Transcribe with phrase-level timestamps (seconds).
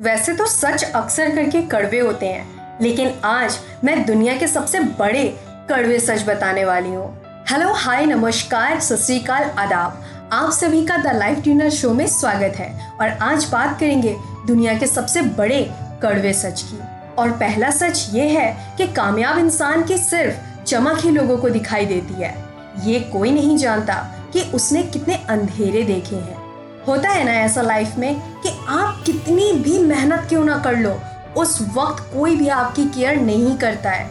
[0.00, 5.24] वैसे तो सच अक्सर करके कड़वे होते हैं, लेकिन आज मैं दुनिया के सबसे बड़े
[5.70, 7.08] कड़वे सच बताने वाली हूँ।
[7.50, 12.70] हेलो हाय नमस्कार, सत आदाब। आप सभी का द लाइफ ट्यूनर शो में स्वागत है,
[13.00, 14.16] और आज बात करेंगे
[14.46, 15.62] दुनिया के सबसे बड़े
[16.02, 16.80] कड़वे सच की।
[17.14, 21.86] और पहला सच ये है कि कामयाब इंसान की सिर्फ़ चमक ही लोगों को दिखाई
[21.86, 22.34] देती है।
[22.84, 23.94] ये कोई नहीं जानता
[24.32, 26.37] कि उसने कितने अंधेरे देखे हैं।
[26.88, 31.00] होता है ना ऐसा लाइफ में कि आप कितनी भी मेहनत क्यों ना कर लो,
[31.36, 34.10] उस वक्त कोई भी आपकी केयर नहीं करता है।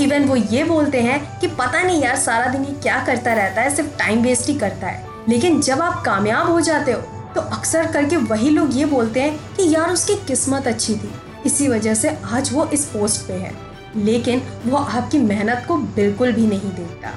[0.00, 3.62] इवन वो ये बोलते हैं कि पता नहीं यार सारा दिन ये क्या करता रहता
[3.62, 7.00] है, सिर्फ़ टाइम वेस्ट ही करता है। लेकिन जब आप कामयाब हो जाते हो
[7.34, 11.12] तो अक्सर करके वही लोग ये बोलते हैं कि यार उसकी किस्मत अच्छी थी,
[11.46, 13.52] इसी वजह से आज वो इस पोस्ट पे है।
[13.96, 17.10] लेकिन वो आपकी मेहनत को बिल्कुल भी नहीं देखता।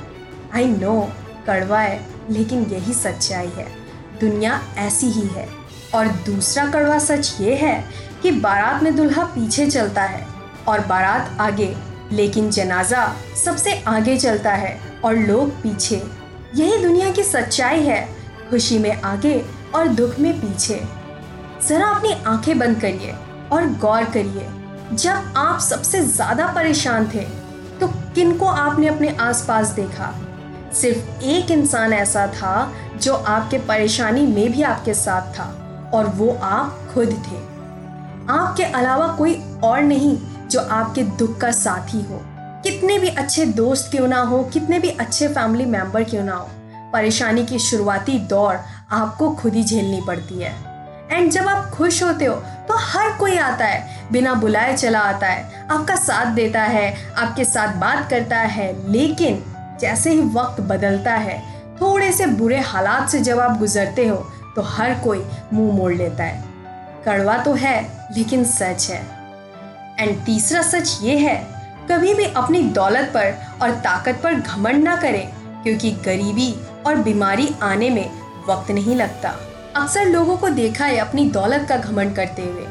[0.56, 1.02] आई नो
[1.48, 3.68] कड़वा है, लेकिन यही सच्चाई है।
[4.20, 5.48] दुनिया ऐसी ही है।
[5.96, 7.84] और दूसरा कड़वा सच ये है
[8.22, 10.26] कि बारात में दुल्हा पीछे चलता है
[10.68, 11.76] और बारात आगे,
[12.12, 16.02] लेकिन जनाजा सबसे आगे चलता है और लोग पीछे।
[16.56, 18.08] यही दुनिया की सच्चाई है,
[18.50, 19.42] खुशी में आगे
[19.76, 20.82] और दुख में पीछे।
[21.68, 23.16] जरा अपनी आँखें बंद करिए
[23.52, 24.48] और गौर करिए,
[24.94, 27.24] जब आप सबसे ज़्यादा परेशान थे
[27.80, 30.14] तो किनको आपने अपने आसपास देखा?
[30.74, 35.54] सिर्फ़ एक इंसान ऐसा था जो आपके परेशानी में भी आपके साथ था,
[35.94, 37.38] और वो आप खुद थे।
[38.30, 40.18] आपके अलावा कोई और नहीं
[40.50, 42.20] जो आपके दुख का साथी हो।
[42.64, 46.50] कितने भी अच्छे दोस्त क्यों ना हो, कितने भी अच्छे फैमिली मेंबर क्यों ना हो,
[46.94, 48.60] परेशानी की शुरुआती दौर
[48.92, 50.54] आपको खुद ही झेलनी पड़ती है।
[51.12, 52.36] एंड जब आप खुश होते हो
[52.68, 57.46] तो हर कोई आता है, बिना बुलाए चला आता है, आपका साथ देता है, आपके
[57.46, 59.44] साथ बात करता है, लेकिन
[59.82, 61.40] जैसे ही वक्त बदलता है,
[61.82, 64.16] थोड़े से बुरे हालात से जब आप गुजरते हो
[64.56, 65.24] तो हर कोई
[65.54, 66.44] मुँह मोड़ लेता है।
[67.06, 67.82] कड़वा तो है,
[68.18, 69.02] लेकिन सच है।
[70.00, 71.36] एंड तीसरा सच ये है,
[71.92, 75.28] कभी भी अपनी दौलत पर और ताकत पर घमंड ना करें,
[75.64, 76.54] क्योंकि गरीबी
[76.88, 78.10] और बीमारी आने में
[78.50, 79.36] वक्त नहीं लगता।
[79.76, 82.68] अक्सर लोगों को देखा है अपनी दौलत का घमंड करते हुए।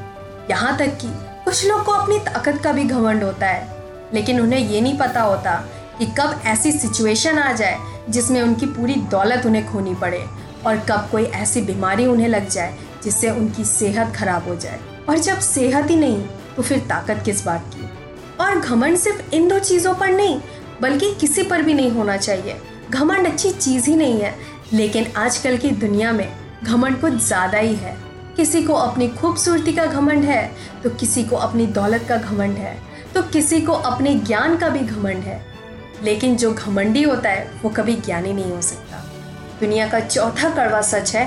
[0.50, 1.08] यहाँ तक कि
[1.44, 3.66] कुछ लोग को अपनी ताकत का भी घमंड होता है,
[4.14, 5.52] लेकिन उन्हें ये नहीं पता होता
[5.98, 7.78] कि कब ऐसी सिचुएशन आ जाए
[8.10, 10.24] जिसमें उनकी पूरी दौलत उन्हें खोनी पड़े
[10.66, 15.18] और कब कोई ऐसी बीमारी उन्हें लग जाए जिससे उनकी सेहत खराब हो जाए। और
[15.18, 16.22] जब सेहत ही नहीं
[16.56, 17.88] तो फिर ताकत किस बात की?
[18.40, 20.40] और घमंड सिर्फ़ इन दो चीज़ों पर नहीं,
[20.82, 22.56] बल्कि किसी पर भी नहीं होना चाहिए।
[22.90, 24.34] घमंड अच्छी चीज़ ही नहीं है,
[24.72, 26.28] लेकिन आजकल की दुनिया में
[26.64, 27.96] घमंड कुछ ज़्यादा ही है।
[28.36, 30.50] किसी को अपनी खूबसूरती का घमंड है
[30.82, 32.76] तो किसी को अपनी दौलत का घमंड है
[33.14, 35.40] तो किसी को अपने ज्ञान का भी घमंड है।
[36.02, 39.02] लेकिन जो घमंडी होता है, वो कभी ज्ञानी नहीं हो सकता।
[39.60, 41.26] दुनिया का चौथा कड़वा सच है,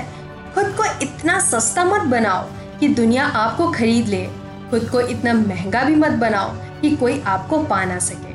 [0.54, 2.44] खुद को इतना सस्ता मत बनाओ
[2.80, 4.24] कि दुनिया आपको खरीद ले।
[4.70, 8.34] खुद को इतना महँगा भी मत बनाओ कि कोई आपको पा ना सके।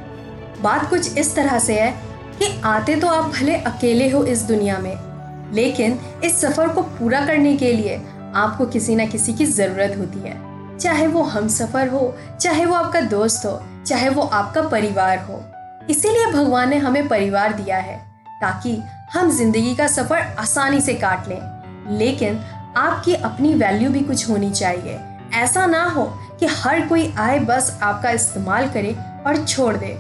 [0.62, 1.92] बात कुछ इस तरह से है
[2.40, 7.26] कि आते तो आप भले अकेले हो इस दुनिया में, लेकिन इस सफ़र को पूरा
[7.26, 8.02] करने के लिए
[8.36, 12.76] आपको किसी ना किसी की ज़रूरत होती है। चाहे वो हम सफ़र हो, चाहे वो
[12.76, 15.44] आपका दोस्त हो, चाहे वो आपका परिवार हो।
[15.90, 17.98] इसीलिए भगवान ने हमें परिवार दिया है
[18.42, 18.78] ताकि
[19.14, 22.40] हम ज़िंदगी का सफ़र आसानी से काट लें। लेकिन
[22.78, 25.00] आपकी अपनी वैल्यू भी कुछ होनी चाहिए।
[25.34, 26.04] ऐसा ना हो
[26.40, 28.96] कि हर कोई आए बस आपका इस्तेमाल करे
[29.28, 29.96] और छोड़ दे।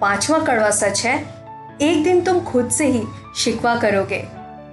[0.00, 1.18] पांचवा कड़वा सच है,
[1.82, 3.02] एक दिन तुम खुद से ही
[3.36, 4.22] शिकवा करोगे।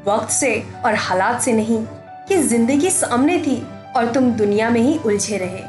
[0.07, 0.53] वक्त से
[0.85, 1.83] और हालात से नहीं
[2.27, 3.61] कि ज़िंदगी सामने थी
[3.95, 5.63] और तुम दुनिया में ही उलझे रहे।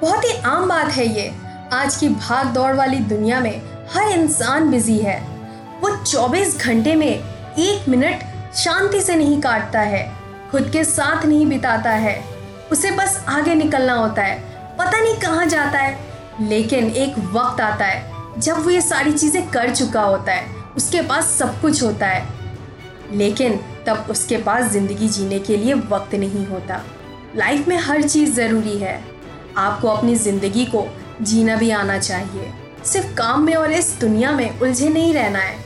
[0.00, 1.32] बहुत ही आम बात है ये।
[1.72, 5.18] आज की भाग दौड़ वाली दुनिया में हर इंसान बिज़ी है।
[5.80, 8.22] वो 24 घंटे में एक मिनट
[8.54, 10.12] शांति से नहीं काटता है,
[10.50, 12.24] खुद के साथ नहीं बिताता है।
[12.72, 14.38] उसे बस आगे निकलना होता है,
[14.78, 15.98] पता नहीं कहाँ जाता है,
[16.40, 20.46] लेकिन एक वक्त आता है, जब वो ये सारी चीज़ें कर चुका होता है,
[20.76, 22.28] उसके पास सब कुछ होता है।
[23.12, 26.80] लेकिन तब उसके पास ज़िंदगी जीने के लिए वक्त नहीं होता।
[27.36, 29.04] लाइफ में हर चीज़ ज़रूरी है।
[29.56, 30.86] आपको अपनी ज़िंदगी को
[31.22, 32.52] जीना भी आना चाहिए।
[32.84, 35.58] सिर्फ़ काम में और इस दुनिया में उलझे नहीं रहना है।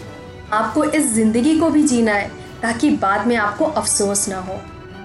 [0.52, 2.30] आपको इस ज़िंदगी को भी जीना है,
[2.62, 4.60] ताकि बाद में आपको अफसोस ना हो।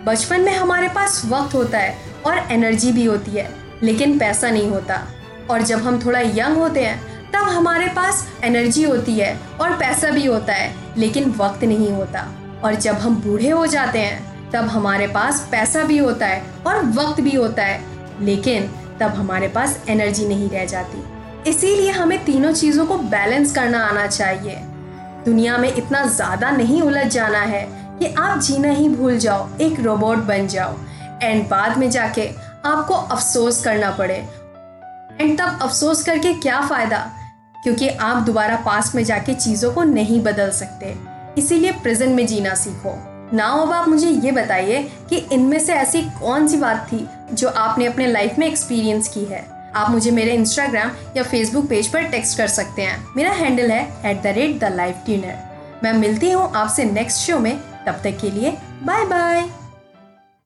[0.05, 3.49] बचपन में हमारे पास वक्त होता है और एनर्जी भी होती है,
[3.83, 5.07] लेकिन पैसा नहीं होता।
[5.51, 7.01] और जब हम थोड़ा यंग होते हैं,
[7.31, 12.27] तब हमारे पास एनर्जी होती है और पैसा भी होता है, लेकिन वक्त नहीं होता।
[12.63, 16.85] और जब हम बूढ़े हो जाते हैं, तब हमारे पास पैसा भी होता है और
[16.85, 17.83] वक्त भी होता है,
[18.21, 18.69] लेकिन
[18.99, 24.07] तब हमारे पास एनर्जी नहीं रह जाती। इसीलिए हमें तीनों चीज़ों को बैलेंस करना आना
[24.07, 24.55] चाहिए।
[25.25, 27.61] दुनिया में इतना ज़्यादा नहीं उलझ जाना है
[27.99, 30.75] कि आप जीना ही भूल जाओ, एक रोबोट बन जाओ।
[31.23, 32.29] एंड बाद में जाके
[32.65, 34.15] आपको अफसोस करना पड़े।
[35.21, 36.99] एंड तब अफसोस करके क्या फ़ायदा?
[37.63, 40.95] क्योंकि आप दोबारा पास्ट में जाके चीज़ों को नहीं बदल सकते।
[41.37, 42.95] इसीलिए प्रेजेंट में जीना सीखो।
[43.33, 47.49] नाउ अब आप मुझे ये बताइए कि इनमें से ऐसी कौन सी बात थी जो
[47.49, 49.58] आपने अपने लाइफ में एक्सपीरियंस की है?
[49.75, 53.83] आप मुझे मेरे इंस्टाग्राम या फेसबुक पेज पर टेक्स्ट कर सकते हैं। मेरा हैंडल है
[54.11, 55.37] at the rate the life tuner
[55.83, 57.55] मैं मिलती हूँ आपसे नेक्स्ट शो में।
[57.87, 59.58] तब तक के लिए बाय बाय